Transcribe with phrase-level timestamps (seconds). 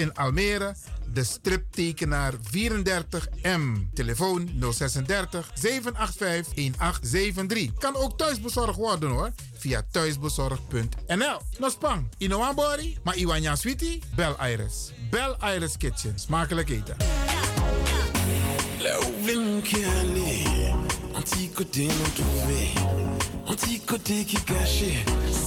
[0.00, 0.74] in Almere,
[1.12, 3.92] de striptekenaar 34M.
[3.94, 7.72] Telefoon 036 785 1873.
[7.78, 9.30] Kan ook thuisbezorgd worden hoor.
[9.58, 11.40] Via thuisbezorgd.nl.
[11.58, 14.02] Nospang, Inoambori, maar Iwanya Sweetie?
[14.14, 14.92] Bel Iris.
[15.10, 16.18] Bel Iris Kitchen.
[16.18, 16.96] Smakelijk eten.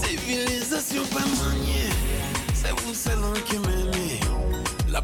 [0.01, 1.89] Civilisation pas maniée,
[2.53, 4.02] c'est vous celle qui m'aimez.
[4.93, 5.01] La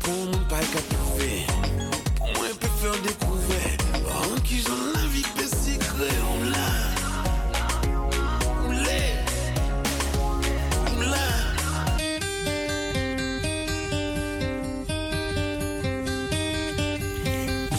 [4.43, 4.77] qui j'en
[6.51, 6.67] la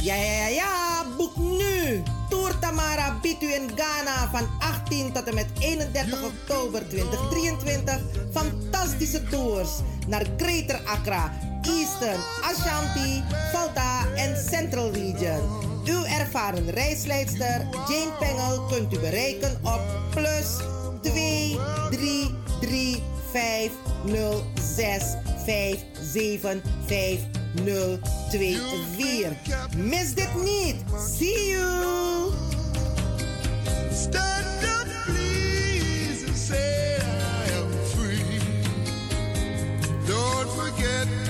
[0.02, 2.02] ja, ja, ja, boek nu.
[2.28, 8.00] Tour Tamara biedt u in Ghana van 18 tot en met 31 oktober 2023
[8.32, 9.70] fantastische tours
[10.06, 11.32] naar Greater Accra,
[11.78, 15.40] Eastern, Ashanti, Volta en Central Region.
[15.84, 20.56] Uw ervaren reisleidster Jane Pengel kunt u bereiken op plus
[21.02, 21.58] 2
[21.90, 23.70] 3 3 5
[24.04, 24.42] 0
[24.76, 25.04] 6
[25.44, 25.78] 5
[26.12, 27.20] 7 5
[27.64, 27.98] 0
[28.30, 28.58] 2
[28.96, 29.36] 4.
[29.76, 30.76] Mis dit niet.
[31.16, 32.32] See you!
[33.92, 38.40] Stand up, please, and say I am free.
[40.06, 41.29] Don't forget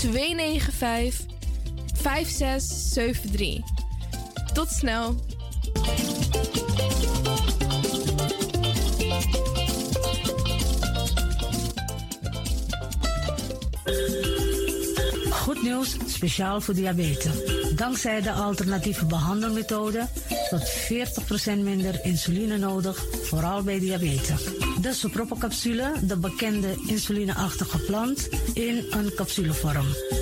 [0.00, 1.26] 295
[2.02, 3.62] 5673.
[4.52, 5.14] Tot snel.
[15.30, 17.32] Goed nieuws, speciaal voor diabetes.
[17.76, 20.08] Dankzij de alternatieve behandelmethode
[20.50, 20.72] tot
[21.50, 24.69] 40% minder insuline nodig, vooral bij diabetes.
[24.80, 29.86] De sopropocapsule, de bekende insulineachtige plant, in een capsulevorm.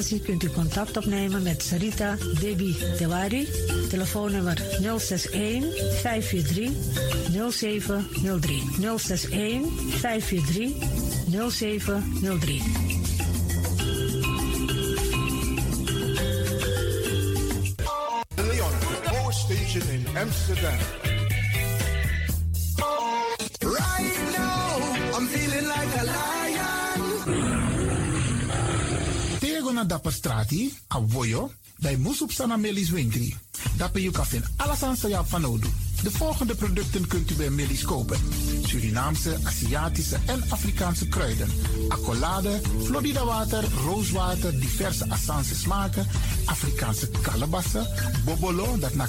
[0.00, 3.48] kunt u contact opnemen met Sarita Debi Dewari.
[3.88, 5.62] Telefoonnummer 061
[6.02, 6.70] 543
[7.50, 8.62] 0703.
[8.98, 10.74] 061 543
[11.50, 12.62] 0703.
[18.36, 18.72] Leon,
[19.04, 21.21] power station in Amsterdam.
[29.82, 33.36] A na Dapperstrati, Avoyo, bij Moesop Sana Melis Winkri.
[33.76, 34.26] Dapper je kan
[34.56, 35.68] alles aan van Odu.
[36.02, 38.18] De volgende producten kunt u bij Millie's kopen.
[38.62, 41.48] Surinaamse, Aziatische en Afrikaanse kruiden.
[41.88, 46.06] Accolade, Florida water, rooswater, diverse Assange smaken.
[46.44, 47.86] Afrikaanse kalebassen,
[48.24, 49.08] bobolo, dat na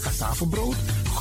[0.49, 0.75] brood,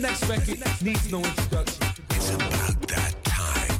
[0.00, 1.86] Next record needs no introduction.
[2.10, 3.70] It's about that time.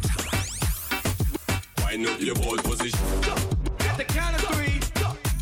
[1.85, 2.99] Wind up your ball position.
[3.81, 4.81] At the count of three,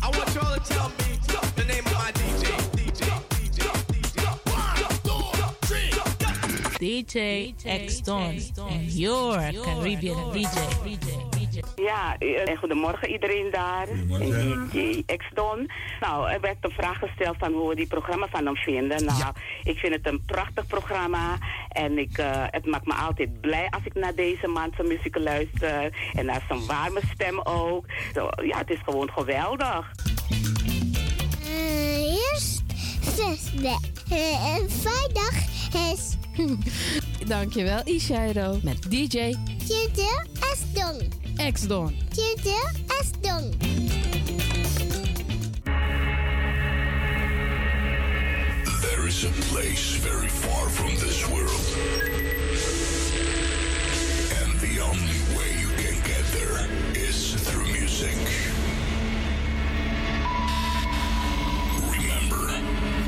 [0.03, 1.19] I want y'all to tell me
[1.55, 2.45] the name of my DJ.
[2.75, 4.17] DJ, DJ, DJ.
[4.53, 5.89] One, two, three.
[6.79, 8.35] DJ X Don
[8.69, 10.47] and your Caribbean DJ.
[10.83, 11.36] DJ.
[11.83, 13.87] Ja, eh, goedemorgen iedereen daar.
[14.19, 15.69] In die X-Don.
[15.99, 19.05] Nou, er werd een vraag gesteld van hoe we die programma van hem vinden.
[19.05, 19.33] Nou,
[19.63, 21.37] ik vind het een prachtig programma.
[21.69, 25.17] En ik, uh, het maakt me altijd blij als ik naar deze man zijn muziek
[25.17, 26.11] luister.
[26.13, 27.85] En naar zijn warme stem ook.
[28.13, 29.91] Zo, ja, het is gewoon geweldig.
[31.43, 32.63] Uh, eerst
[33.01, 33.77] zesde.
[34.11, 35.33] Uh, vrijdag
[35.91, 36.17] is...
[37.27, 38.59] Dankjewel, Ishairo.
[38.63, 39.35] Met DJ...
[40.51, 41.26] Esdon.
[41.39, 41.93] X-Don.
[42.11, 42.57] Tjede
[42.99, 43.51] Esdon.
[48.81, 51.63] There is a place very far from this world.
[54.41, 58.17] And the only way you can get there is through music.
[61.95, 62.49] Remember,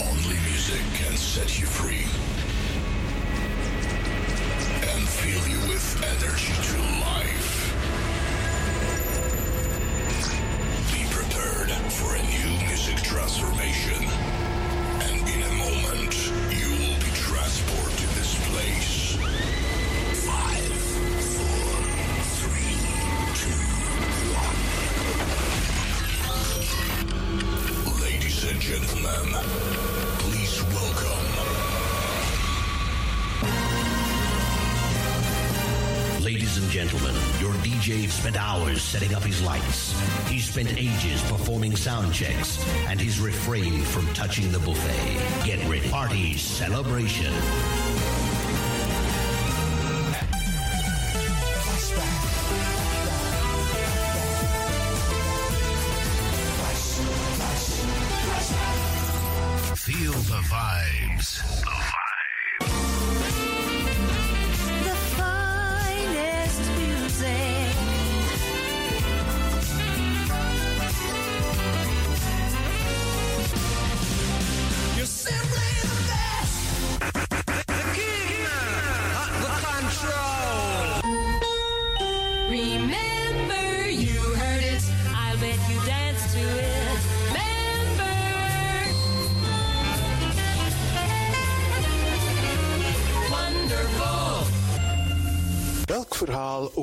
[0.06, 2.06] only music can set you free
[4.94, 7.39] and fill you with energy to life.
[11.90, 14.39] For a new music transformation.
[37.90, 40.00] DJ spent hours setting up his lights.
[40.30, 45.44] He spent ages performing sound checks, and he's refrained from touching the buffet.
[45.44, 45.90] Get ready.
[45.90, 47.34] Party celebration.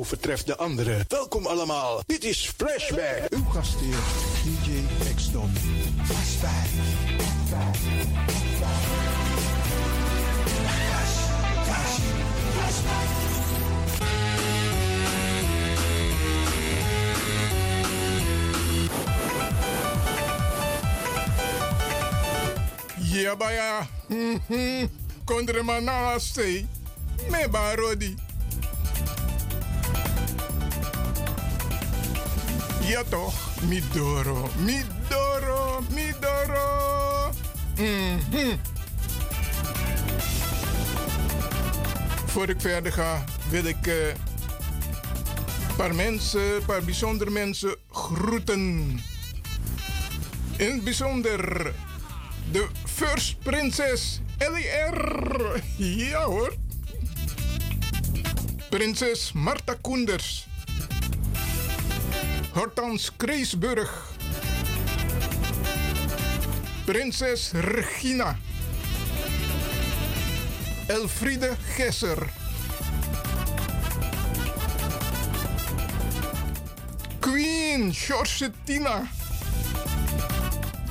[0.07, 1.05] overtreft de andere.
[1.07, 3.21] Welkom allemaal, dit is Flashback.
[3.29, 3.97] Uw gastheer,
[4.43, 5.53] DJ Paxton.
[6.03, 6.51] Flashback.
[7.47, 7.75] Flashback.
[12.53, 13.15] Flashback.
[22.97, 23.87] Yeah, baya.
[24.07, 24.87] Mm-hmm.
[25.25, 25.63] Kondre.
[27.29, 28.26] Me barodi.
[32.87, 37.31] Ja toch, Midoro, Midoro, Midoro.
[37.75, 38.55] Mhm.
[42.25, 48.59] Voor ik verder ga, wil ik eh, een paar mensen, een paar bijzondere mensen groeten.
[50.57, 51.73] In het bijzonder
[52.51, 55.61] de First Prinses LR.
[55.77, 56.53] Ja hoor.
[58.69, 60.46] Prinses Marta Koenders.
[62.57, 63.89] Hortans Kreesburg.
[66.85, 68.37] Prinses Regina.
[70.87, 72.29] Elfriede Gesser.
[77.19, 79.07] Queen Georgetina.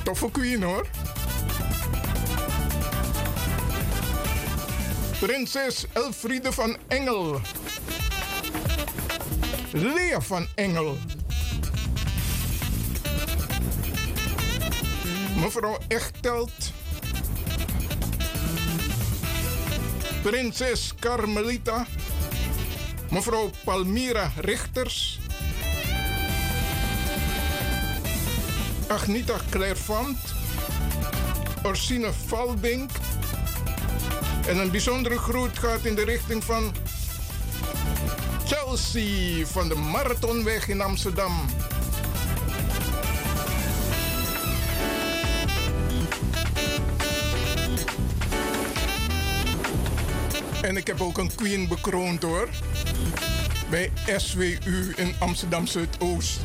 [0.03, 0.87] Toffe queen hoor.
[5.19, 7.41] Prinses Elfriede van Engel.
[9.71, 10.97] Lea van Engel.
[15.41, 16.71] Mevrouw Echtelt.
[20.21, 21.85] Prinses Carmelita.
[23.09, 25.19] Mevrouw Palmira Richters.
[28.87, 30.17] Agnita Clairvant.
[31.63, 32.91] Orsine Valdink.
[34.47, 36.73] En een bijzondere groet gaat in de richting van
[38.45, 41.31] Chelsea van de Marathonweg in Amsterdam.
[50.67, 52.49] En ik heb ook een queen bekroond hoor.
[53.69, 56.39] Bij SWU in Amsterdam Zuidoost.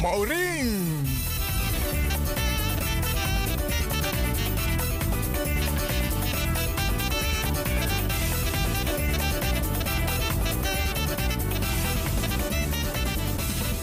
[0.00, 1.06] Maureen.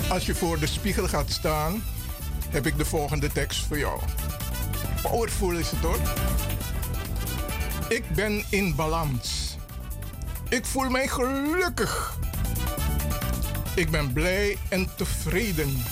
[0.10, 1.84] Als je voor de spiegel gaat staan,
[2.50, 4.00] heb ik de volgende tekst voor jou.
[5.02, 6.00] Powerful is het hoor.
[7.90, 9.47] Ik ben in balans.
[10.50, 12.20] Ik voel mij gelukkig.
[13.76, 15.84] Ik ben blij en tevreden.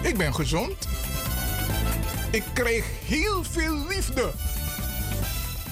[0.00, 0.88] Ik ben gezond.
[2.30, 4.32] Ik krijg heel veel liefde.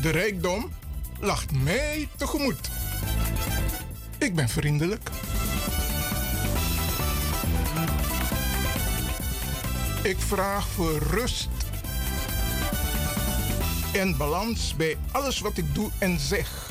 [0.02, 0.73] De rijkdom
[1.21, 2.71] lacht mij tegemoet.
[4.19, 5.11] Ik ben vriendelijk.
[10.02, 11.49] Ik vraag voor rust
[13.92, 16.69] en balans bij alles wat ik doe en zeg.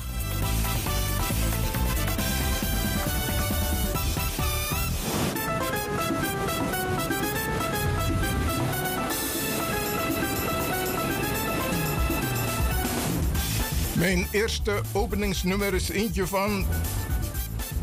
[14.10, 16.66] Mijn eerste openingsnummer is eentje van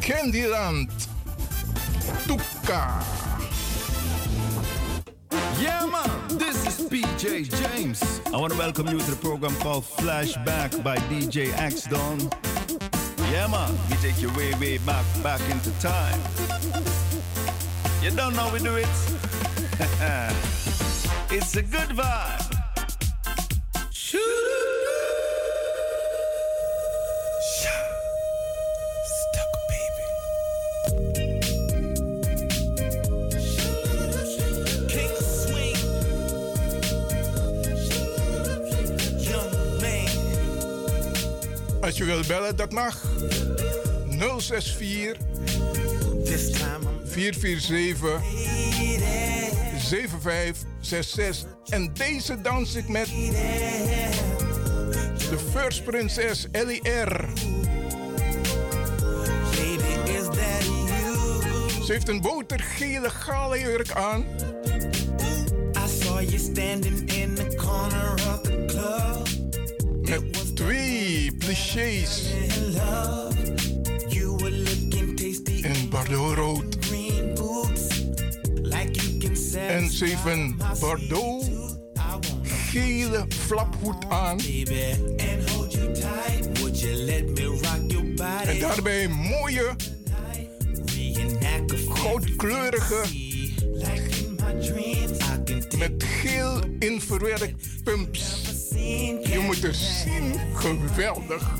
[0.00, 1.08] Candyland.
[2.26, 2.98] Toeka.
[5.58, 7.24] Yeah, man, this is PJ
[7.62, 8.00] James.
[8.26, 12.18] I want to welcome you to the program called Flashback by DJ X Don.
[13.30, 16.20] Yeah, man, we take you way, way back, back into time.
[18.02, 18.88] You don't know we do it?
[21.30, 22.45] it's a good vibe.
[42.16, 43.02] Wil bellen, dat mag.
[44.38, 45.16] 064
[47.04, 48.20] 447
[49.78, 51.50] 7566.
[51.68, 53.06] En deze dans ik met
[55.30, 57.28] de First Princess Ellie R.
[61.84, 64.24] Ze heeft een botergele gale jurk aan.
[65.74, 69.28] I saw you standing in the corner of the club.
[70.08, 70.35] Met
[75.62, 76.76] In Bordeaux rood.
[79.68, 81.46] En ze heeft een Bordeaux
[82.42, 84.38] gele flaphoed aan.
[88.44, 89.76] En daarbij mooie
[91.88, 93.04] goudkleurige
[95.78, 98.35] met geel in verwerkt pumps.
[99.22, 101.54] Je moet het zien, geweldig.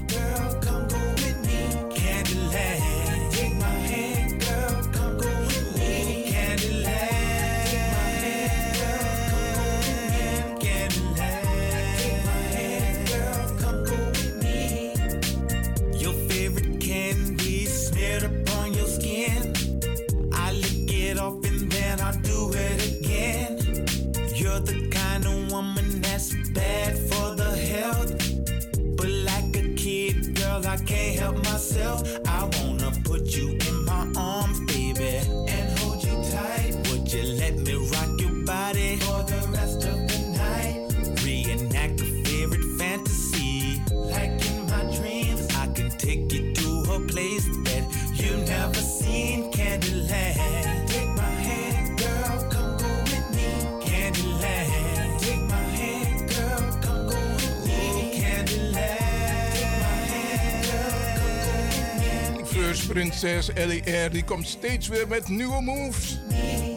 [62.81, 64.11] Prinses L.E.R.
[64.11, 66.19] die komt steeds weer met nieuwe moves.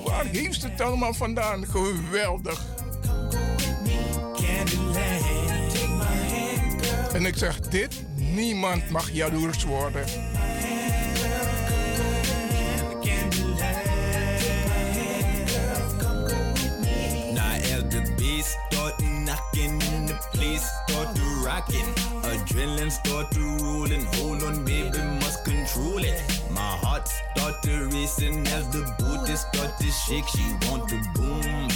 [0.05, 1.65] Waar heeft het allemaal vandaan?
[1.67, 2.65] Geweldig.
[7.13, 10.05] En ik zeg dit, niemand mag jaloers worden.
[19.67, 21.85] Knocking and the place start to rocking,
[22.23, 24.05] adrenaline start to rolling.
[24.15, 26.21] Hold on, baby, must control it.
[26.51, 30.27] My heart start to racing as the booty start to shake.
[30.27, 31.67] She want to boom,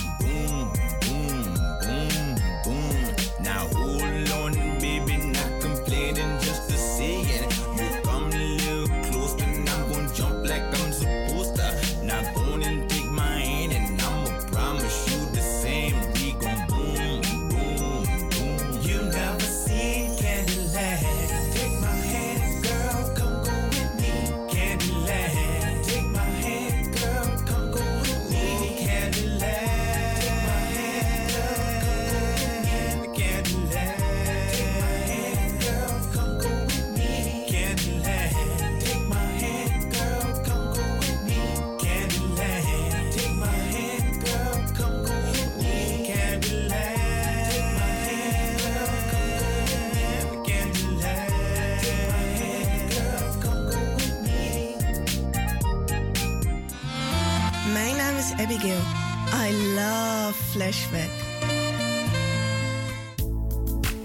[60.53, 61.09] Flashback.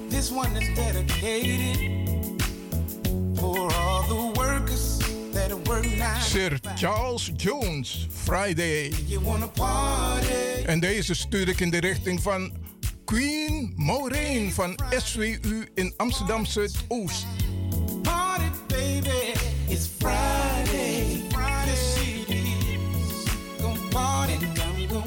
[0.08, 2.42] This one is dedicated
[3.36, 4.98] for all the workers
[5.32, 6.18] that work now.
[6.20, 8.92] Sir Charles Jones, Friday.
[9.06, 10.64] You wanna party?
[10.66, 12.52] En deze stuur ik in de richting van
[13.04, 17.26] Queen Maureen van SWU in Amsterdam Zuidoost.
[18.02, 19.32] Party, baby.
[19.68, 20.17] It's Friday.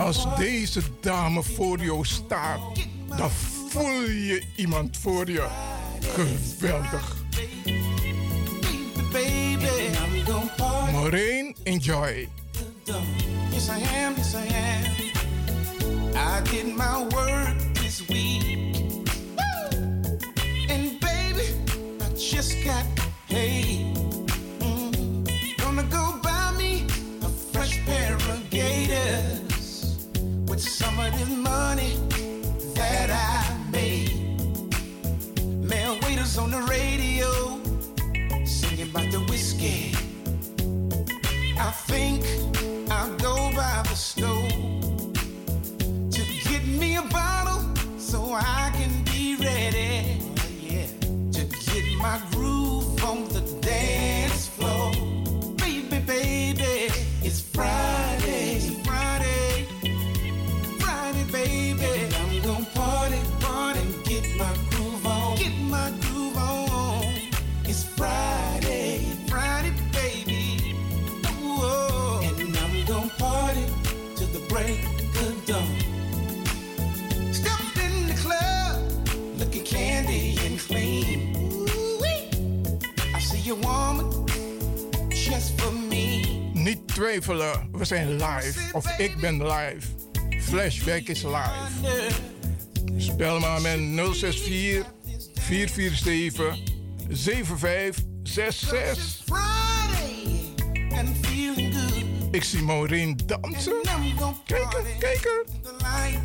[0.06, 2.60] Als deze dame voor jou staat,
[3.18, 3.30] dan
[3.70, 5.48] voel je iemand voor je.
[6.00, 7.16] Geweldig.
[10.92, 12.28] Maureen, enjoy.
[13.52, 14.14] Yes, I am.
[14.16, 14.84] Yes, I am.
[16.16, 19.06] I did my work this week.
[20.70, 21.48] And baby,
[22.00, 22.86] I just got
[23.28, 23.91] paid.
[30.62, 31.97] Some of this money
[32.76, 34.12] that I made.
[35.63, 37.60] Male waiters on the radio
[38.45, 39.95] singing about the whiskey.
[41.58, 42.24] I think
[42.91, 44.50] I'll go by the stove
[46.12, 47.62] to get me a bottle
[47.97, 50.19] so I can be ready.
[51.32, 52.19] To get my
[86.63, 88.60] Niet twijfelen, we zijn live.
[88.71, 89.88] Of ik ben live.
[90.39, 92.12] Flashback is live.
[92.97, 93.80] Spel maar met
[94.15, 94.91] 064
[95.39, 96.58] 447
[97.10, 99.21] 7566.
[99.26, 100.54] Friday
[100.97, 102.04] and feeling good.
[102.32, 103.74] Ik zie Maureen dansen.
[104.45, 105.45] Kijk kijk er.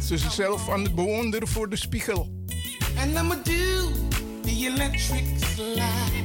[0.02, 2.34] Ze is zelf aan het bewonderen voor de spiegel.
[2.98, 3.90] And do
[4.42, 6.24] the electric slide.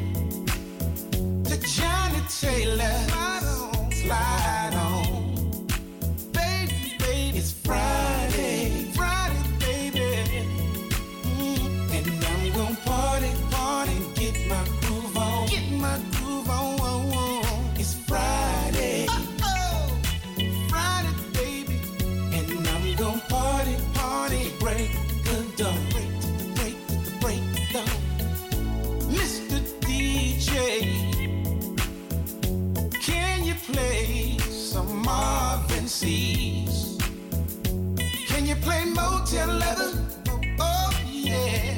[1.43, 3.50] To Johnny Taylor.
[4.11, 4.80] Slide
[39.31, 39.95] 10, 11.
[40.57, 41.75] Oh, yeah.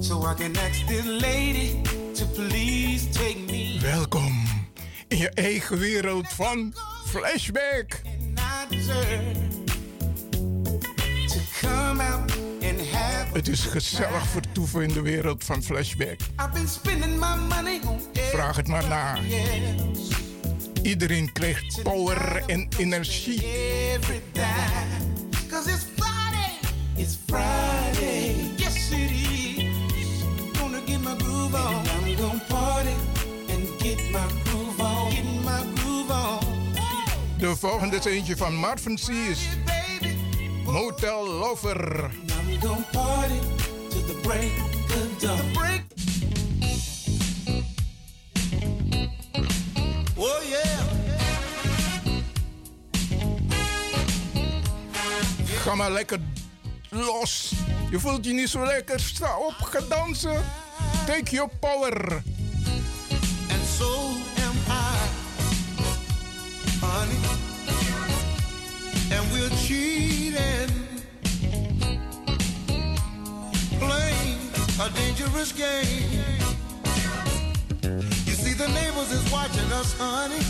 [0.00, 1.80] So I can ask this lady
[2.14, 3.78] to please take me.
[3.80, 4.42] Welkom
[5.08, 6.74] in je eigen wereld van
[7.06, 8.02] Flashback.
[13.32, 16.20] Het is gezellig vertoeven in de wereld van Flashback.
[18.14, 19.18] Vraag het maar na.
[20.82, 23.42] Iedereen krijgt power en energie
[26.96, 27.16] it's Friday.
[27.16, 28.50] It's Friday.
[28.56, 30.24] Yes, it is.
[30.58, 31.74] Gonna get my groove on.
[31.74, 32.94] And I'm gonna party
[33.48, 35.10] and get my groove on.
[35.10, 36.40] Get my groove on.
[37.38, 39.48] De volgende is eentje van Marvin Seas.
[40.64, 42.04] Motel Lover.
[42.04, 43.38] I'm gonna party
[43.90, 44.52] to the break
[44.88, 45.36] of dawn.
[45.36, 45.82] The break.
[50.16, 50.82] Oh yeah.
[55.64, 56.18] Ga maar lekker
[56.94, 57.52] los.
[57.90, 59.00] Je voelt je niet zo lekker.
[59.00, 60.44] Sta op, ga dansen.
[61.06, 62.22] Take your power.
[63.50, 63.90] And so
[64.46, 64.96] am I,
[66.80, 67.18] honey.
[69.10, 70.70] And we're cheating,
[73.78, 74.38] playing
[74.80, 76.22] a dangerous game.
[78.26, 80.42] You see, the neighbors is watching us, honey.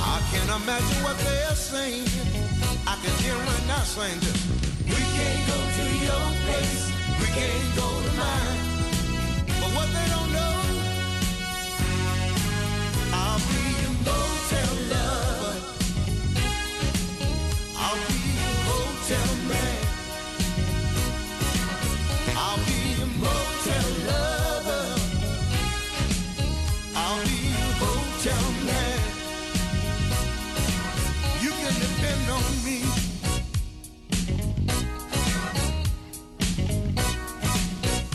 [0.00, 2.41] I can't imagine what they're saying.
[2.86, 4.40] I can hear them right now saying this.
[4.86, 6.90] We can't go to your place.
[7.20, 8.58] We can't go to mine.
[9.60, 10.56] But what they don't know,
[13.14, 13.71] I'll be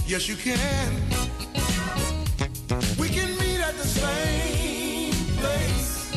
[0.07, 0.93] Yes, you can.
[2.97, 6.15] We can meet at the same place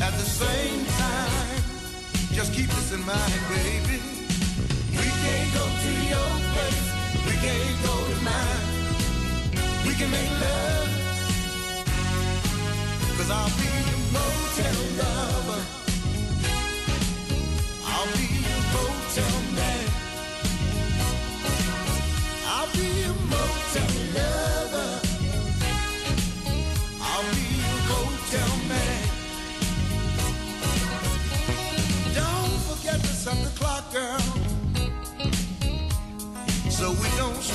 [0.00, 1.62] at the same time.
[2.32, 4.02] Just keep this in mind, baby.
[4.90, 6.86] We can't go to your place.
[7.24, 8.66] We can't go to mine.
[9.86, 10.88] We can make love.
[13.16, 15.79] Cause I'll be your motel lover.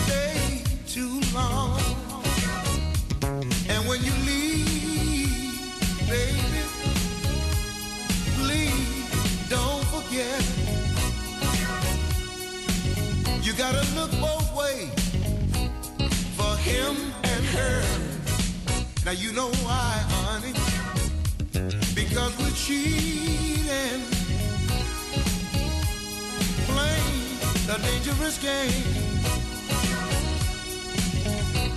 [0.04, 1.80] Stay too long.
[3.70, 5.60] And when you leave,
[6.10, 6.64] baby,
[8.38, 10.42] please don't forget.
[13.46, 14.92] You gotta look both ways
[16.38, 17.84] for him and her.
[19.06, 20.54] Now you know why, honey?
[21.94, 24.02] Because we're cheating,
[26.68, 29.15] playing a dangerous game.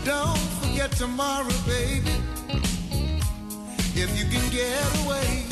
[0.08, 2.10] Don't forget tomorrow, baby.
[3.94, 5.44] If you can get away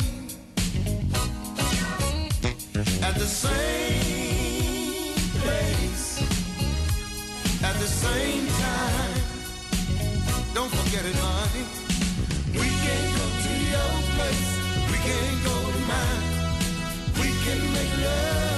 [3.03, 6.23] at the same place
[7.63, 9.21] at the same time.
[10.55, 11.65] Don't forget it, honey.
[12.53, 14.51] We can't go to your place.
[14.91, 16.23] We can't go to mine.
[17.21, 18.56] We can make love.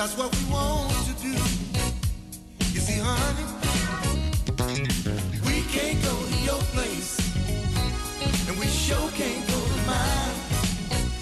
[0.00, 1.28] That's what we want to do.
[2.72, 3.44] You see, honey,
[5.44, 7.18] we can't go to your place,
[8.48, 10.36] and we sure can't go to mine.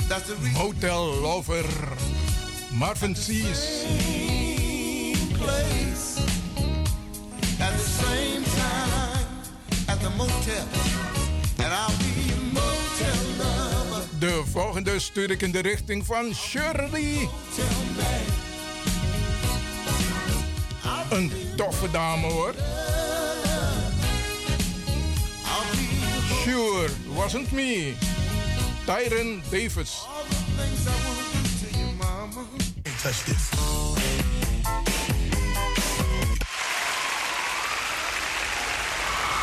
[0.08, 0.62] That's the reason.
[0.62, 1.66] Motel Lover.
[2.72, 3.16] Marvin.
[3.16, 3.56] Same
[5.34, 6.20] place
[7.58, 9.26] at the same time
[9.88, 10.68] at the motel,
[11.64, 14.04] and I'll be your motel lover.
[14.18, 17.28] De volgende stuur ik in de richting van Shirley.
[21.10, 22.54] Een toffe dame hoor.
[26.42, 27.94] Sure, wasn't me.
[28.86, 30.06] Tyron Davis.
[33.02, 33.50] Touch this.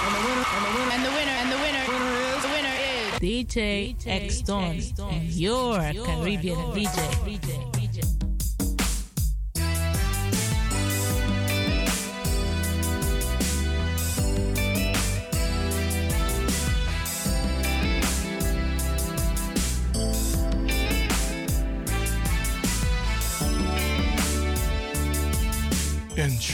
[0.06, 0.46] And the winner,
[0.92, 4.76] and the winner, and the winner, winner, is, the winner is DJ, DJ X Dawn,
[5.22, 6.98] your, your Caribbean DJ.
[7.26, 7.75] DJ.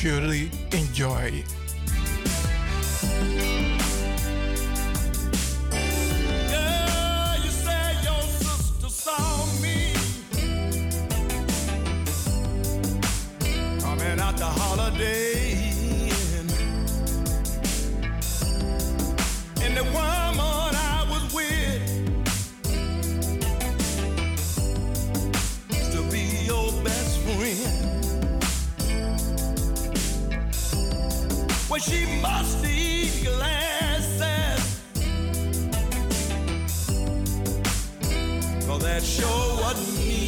[0.02, 1.61] surely enjoy.
[38.92, 40.21] that show what me.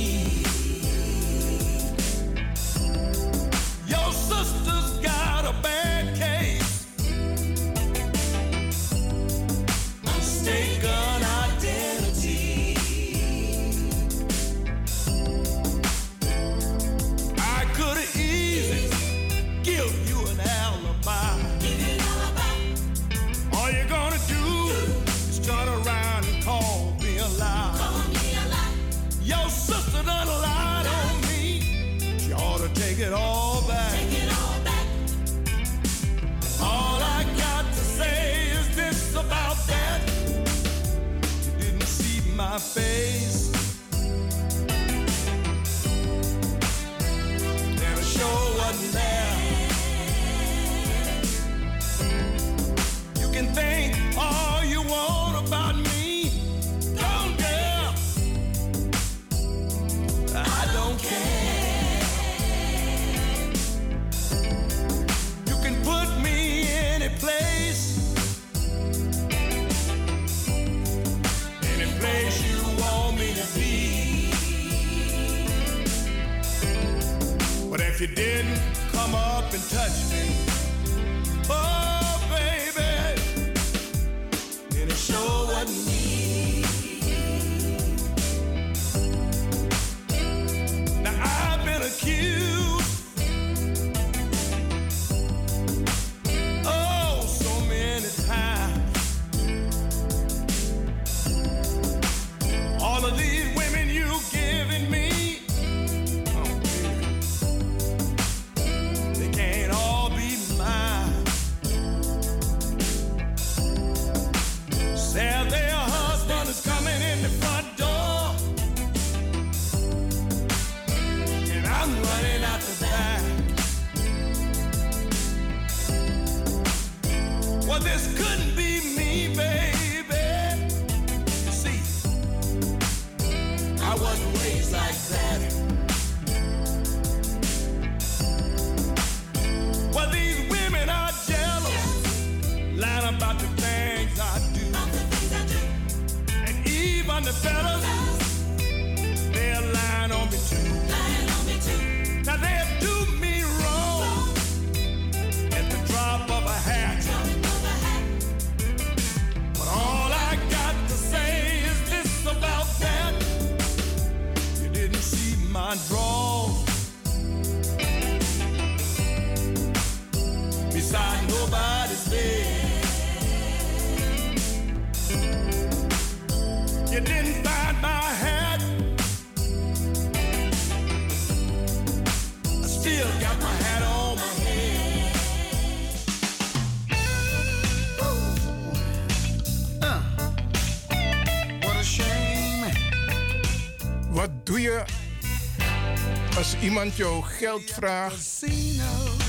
[196.63, 198.43] iemand jou geld vraagt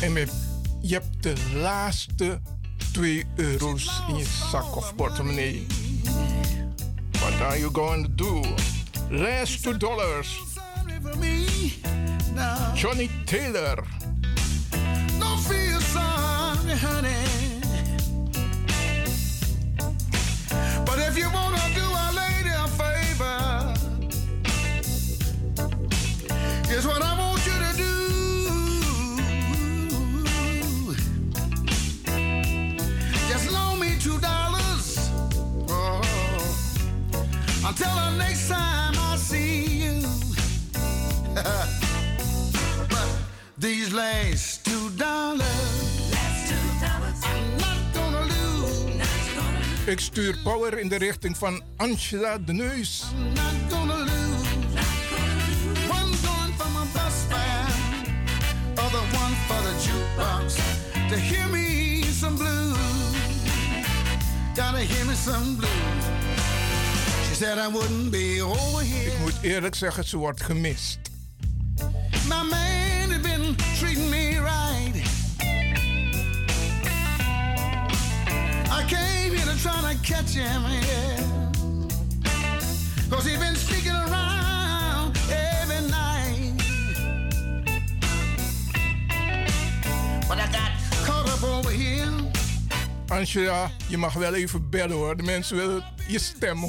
[0.01, 0.13] en
[0.81, 2.41] je hebt de laatste
[2.93, 5.67] 2 euro's in je zak of portemonnee.
[7.11, 8.43] What are you going to do?
[9.11, 10.41] Last 2 dollars.
[12.75, 13.85] Johnny Taylor.
[15.19, 17.54] No feel sorry, honey.
[37.77, 40.01] Until the next time I see you.
[42.89, 43.09] but
[43.59, 45.43] these last two dollars.
[47.25, 48.95] I'm not gonna lose.
[49.87, 53.05] Ik stuur power in de richting van Angela de Neus.
[53.35, 54.47] Not gonna lose.
[55.89, 57.67] One going for my bus fare.
[58.75, 60.55] Other one for the jukebox.
[61.09, 62.77] To hear me some blues.
[64.55, 66.04] Gotta hear me some blues.
[67.35, 69.13] She said I wouldn't be over here.
[69.13, 70.99] Ik moet eerlijk zeggen, ze wordt gemist.
[72.29, 74.95] My man had been treating me right.
[78.71, 81.51] I came here to try to catch him, yeah.
[83.11, 86.63] Cause he been sneaking around every night.
[90.29, 90.71] But I got
[91.05, 92.13] caught up over here.
[93.09, 95.17] Angela, je mag wel even bellen hoor.
[95.17, 96.65] De mensen willen je stem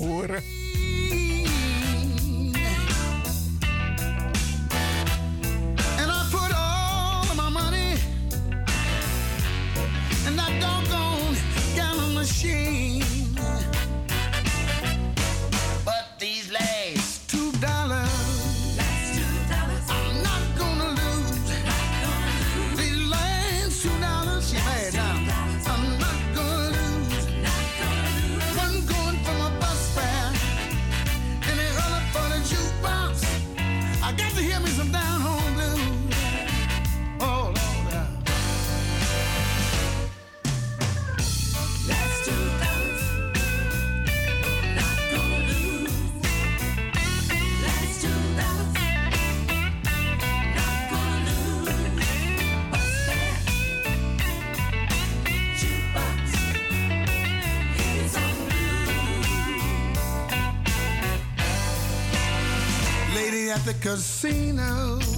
[63.66, 65.15] the casino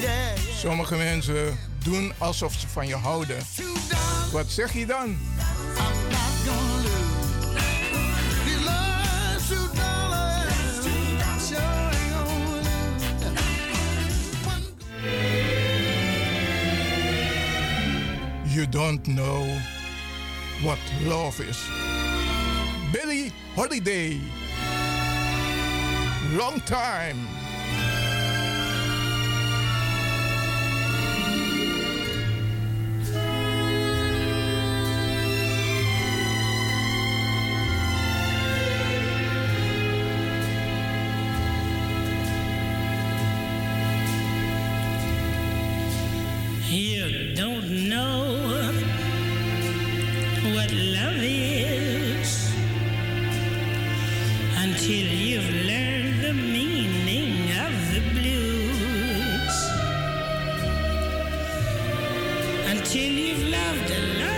[0.00, 0.56] yeah.
[0.56, 3.36] Sommige mensen doen alsof ze van je houden.
[4.32, 5.18] Wat zeg je dan?
[18.70, 19.60] Don't know
[20.62, 21.58] what love is.
[22.92, 24.20] Billy Holiday.
[26.36, 27.26] Long time.
[62.90, 64.37] Until you've loved a love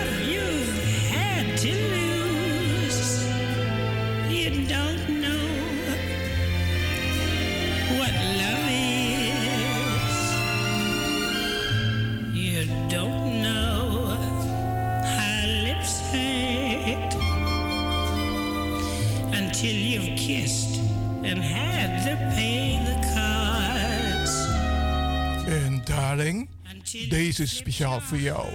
[27.40, 28.46] is speciaal voor jou.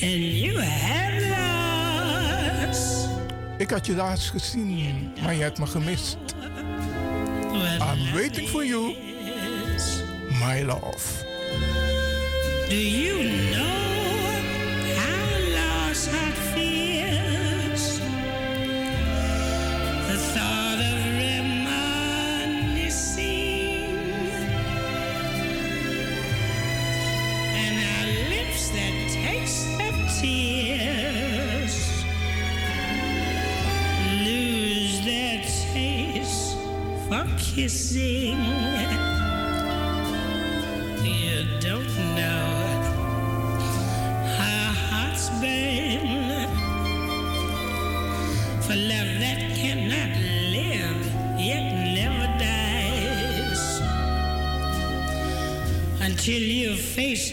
[0.00, 1.06] And you have.
[3.58, 6.16] Ik had je laatst gezien, maar je hebt me gemist.
[7.80, 8.96] I'm waiting for you,
[10.44, 11.24] my love.
[12.68, 13.95] Do you know?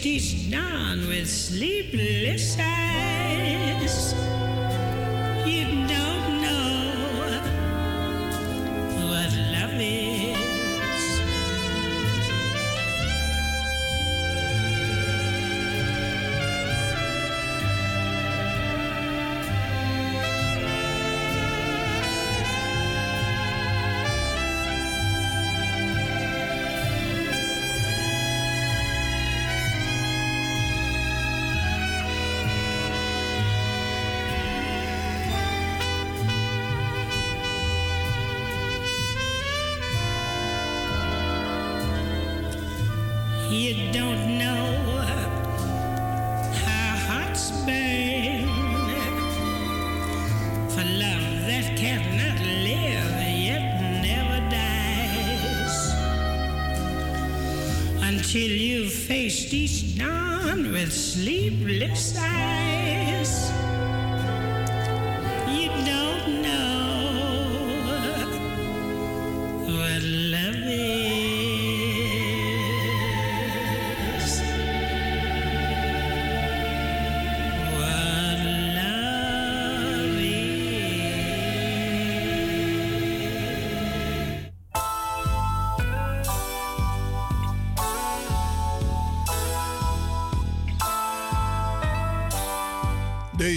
[0.04, 0.43] 60s
[59.44, 61.52] Hasty snarn with sleep.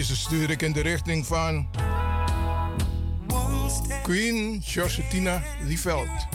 [0.08, 1.70] Deze stuur ik in de richting van
[4.03, 6.28] Queen Josetina Liefeld,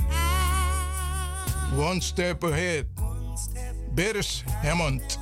[1.77, 2.85] One Step Ahead.
[3.95, 5.22] Beres Hammond.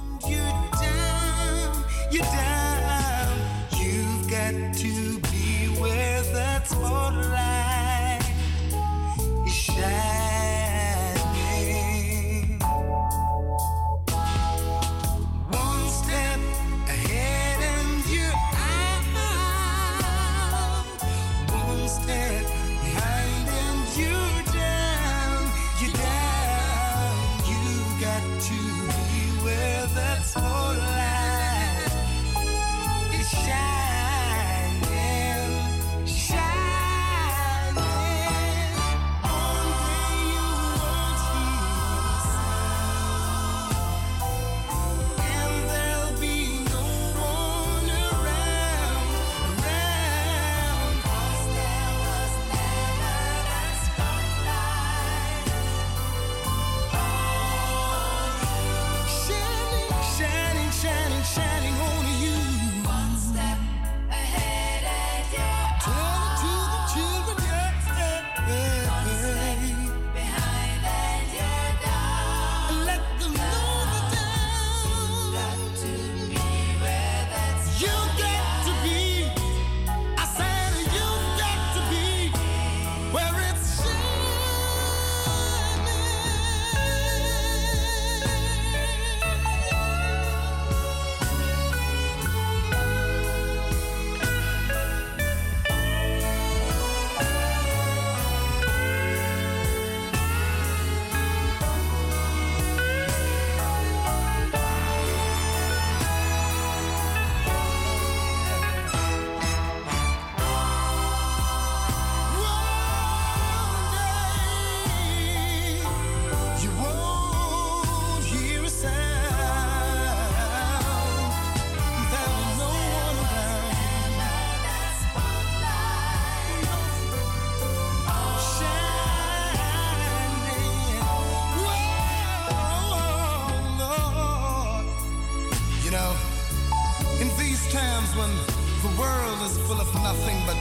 [139.40, 140.56] was full of nothing but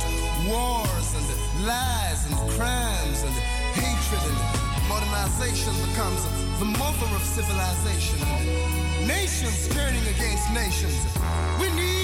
[0.47, 3.35] wars and lies and crimes and
[3.75, 4.39] hatred and
[4.87, 6.23] modernization becomes
[6.59, 8.19] the mother of civilization.
[9.05, 10.95] Nations turning against nations.
[11.59, 11.98] We need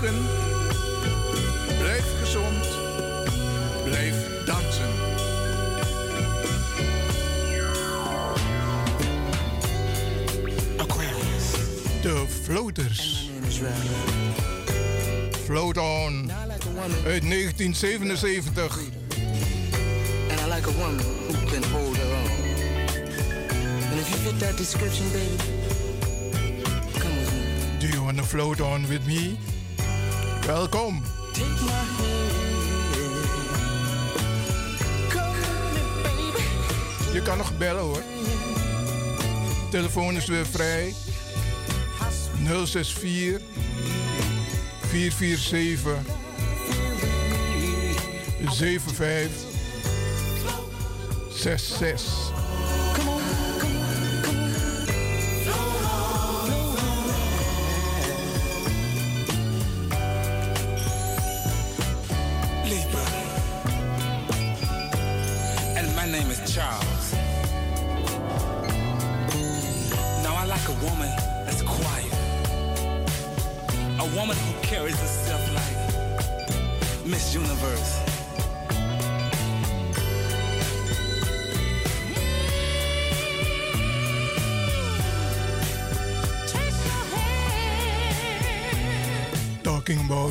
[0.00, 0.26] lachen.
[1.78, 2.66] Blijf gezond.
[3.84, 4.90] Blijf dansen.
[10.76, 11.50] Aquarius.
[12.02, 13.30] De floaters.
[15.44, 16.30] Float on.
[17.04, 18.78] Uit 1977.
[20.30, 22.30] And I like a woman who can hold her own.
[23.90, 25.58] And if you fit that description, baby.
[27.78, 29.38] Do you wanna float on with me?
[30.50, 31.02] Welkom.
[37.12, 38.02] Je kan nog bellen hoor.
[39.70, 40.94] Telefoon is weer vrij.
[42.64, 43.40] 064
[44.88, 45.98] 447
[48.40, 49.32] 75
[51.30, 52.39] 66.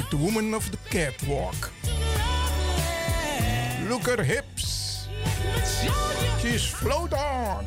[0.10, 1.72] the woman of the catwalk.
[3.88, 5.08] Look at her hips.
[6.42, 7.66] She's float on.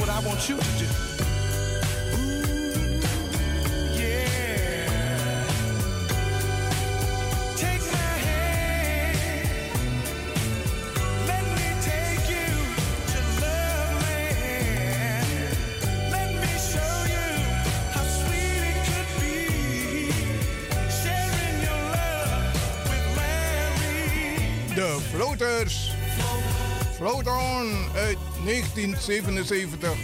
[0.00, 1.09] what I want you to do.
[28.86, 29.96] 1977.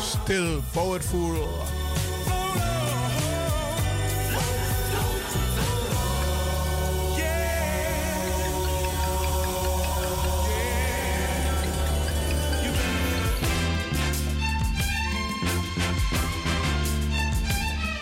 [0.00, 1.48] Still powerful.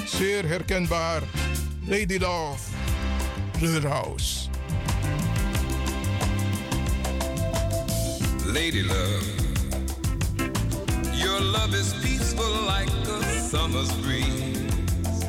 [0.06, 1.22] Zeer herkenbaar.
[1.86, 2.58] Lady Love,
[3.58, 4.48] Pleurhouse.
[8.44, 9.15] Lady Love.
[13.56, 15.24] summer's breeze.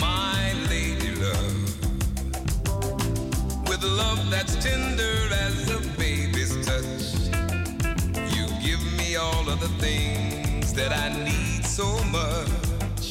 [0.00, 1.60] My lady love,
[3.68, 5.16] with love that's tender
[5.46, 7.06] as a baby's touch,
[8.34, 13.02] you give me all of the things that I need so much.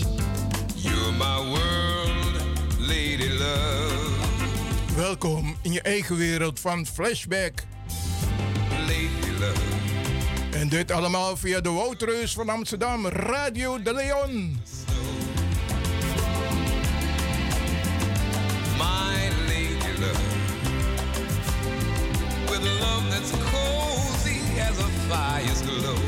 [0.76, 2.36] You're my world,
[2.80, 4.16] lady love.
[5.62, 7.66] In eigen wereld van Flashback.
[10.68, 14.62] En dit allemaal via de Woutreus van Amsterdam, Radio de Leon.
[18.78, 20.20] My lady love,
[22.50, 26.07] with love that's cozy as a fire's glow.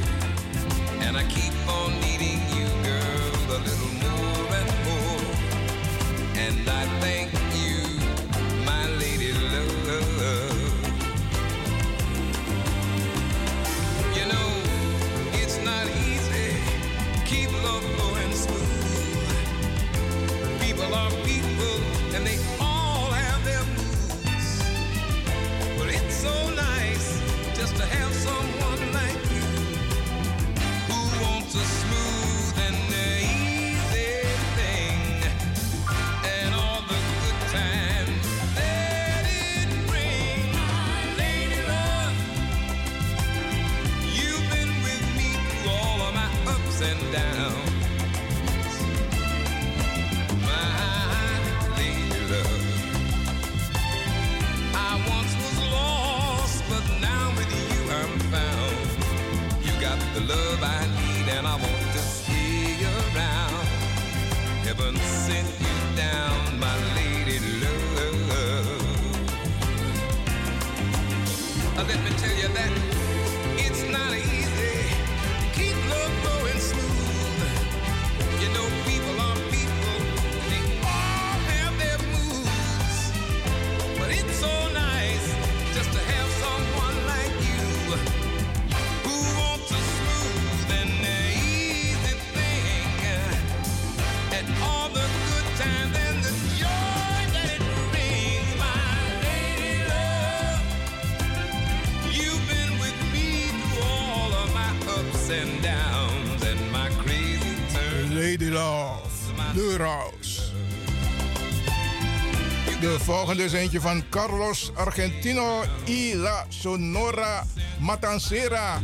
[113.29, 117.45] volgende is eentje van Carlos Argentino y la Sonora
[117.79, 118.81] Matancera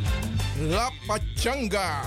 [0.59, 2.01] La Pachanga.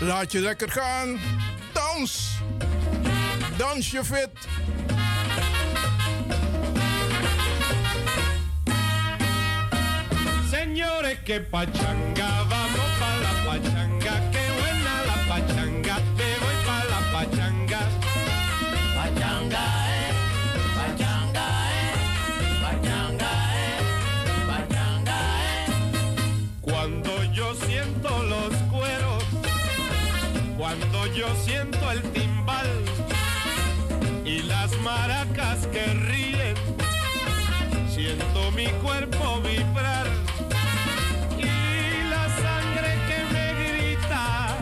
[0.00, 1.18] Laat je lekker gaan.
[1.72, 2.40] Dans.
[3.56, 4.48] Dans je fit.
[10.50, 13.79] Señores, que pachanga, vamos para la pachanga.
[31.20, 32.66] yo siento el timbal
[34.24, 36.54] y las maracas que ríen.
[37.90, 40.06] Siento mi cuerpo vibrar
[41.36, 44.56] y la sangre que me grita.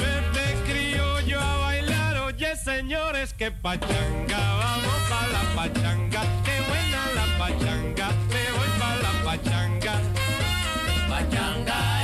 [0.00, 7.26] Vete criollo a bailar, oye señores, que pachanga, vamos pa' la pachanga, que buena la
[7.38, 9.94] pachanga, me voy pa' la pachanga.
[11.10, 11.99] Pachanga.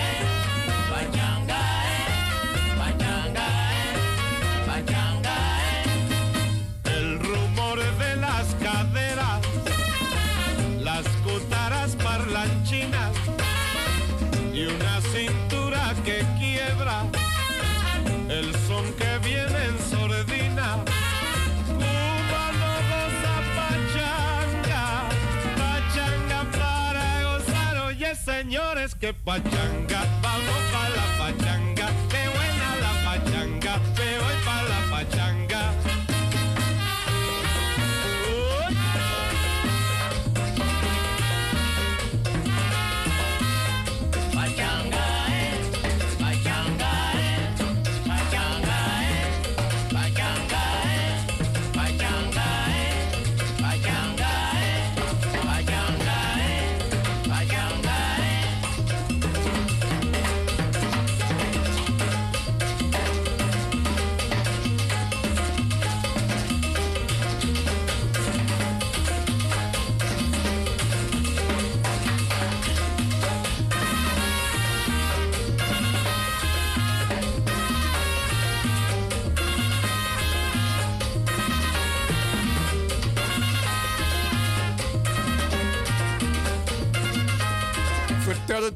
[28.86, 30.75] es que pachanga, vamos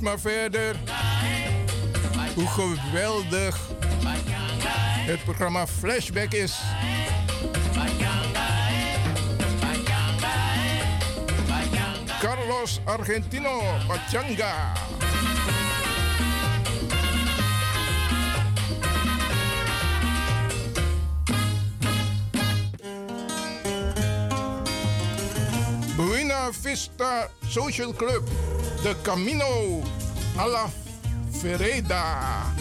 [0.00, 0.76] maar verder.
[2.34, 3.58] Hoe geweldig
[5.06, 6.60] het programma Flashback is.
[12.20, 14.72] Carlos Argentino Pachanga.
[25.96, 28.28] Buena Vista Social Club
[28.82, 29.82] de Camino
[30.36, 30.70] alla
[31.40, 32.59] Ferreira.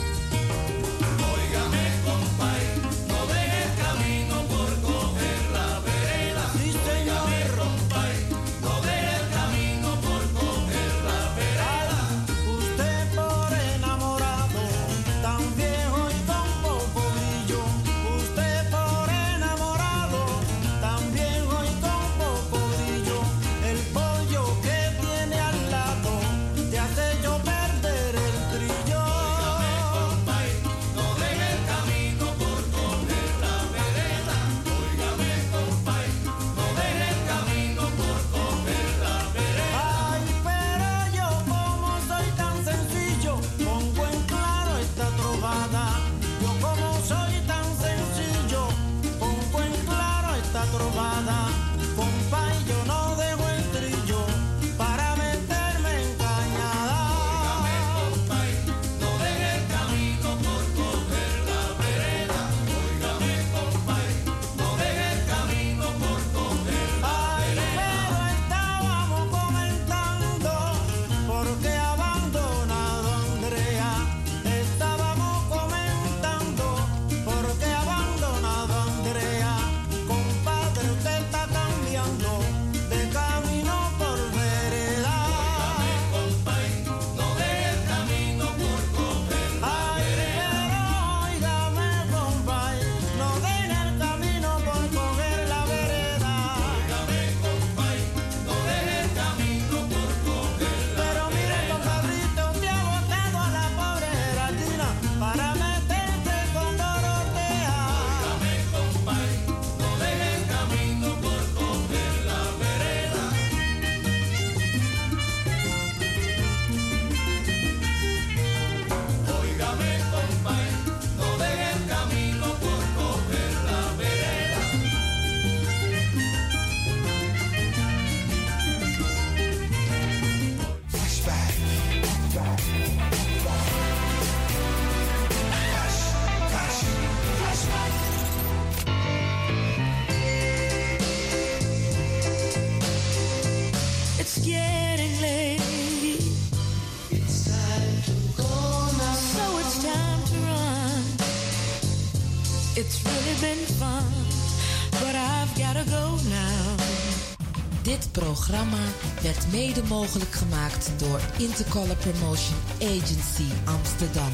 [158.11, 158.77] Het programma
[159.21, 164.31] werd mede mogelijk gemaakt door Intercolor Promotion Agency Amsterdam.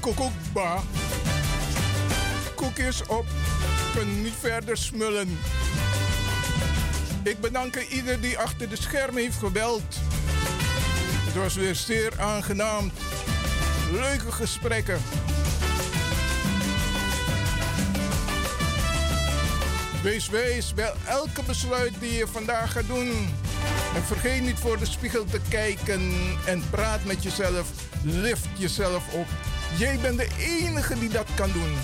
[0.00, 0.82] Kokokba.
[2.54, 3.26] Koekjes op.
[3.94, 5.38] Kunnen niet verder smullen.
[7.22, 9.95] Ik bedank ieder die achter de schermen heeft gebeld.
[11.36, 12.90] Het was weer zeer aangenaam.
[13.92, 14.98] Leuke gesprekken.
[20.02, 23.10] Wees wijs bij elke besluit die je vandaag gaat doen.
[23.94, 26.12] En vergeet niet voor de spiegel te kijken
[26.46, 27.70] en praat met jezelf.
[28.02, 29.26] Lift jezelf op.
[29.78, 31.76] Jij bent de enige die dat kan doen.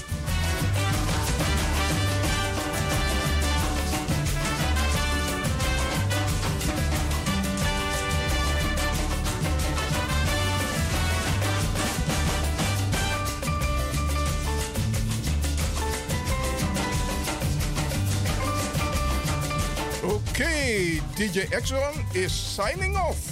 [21.23, 23.32] DJ Exxon is signing off.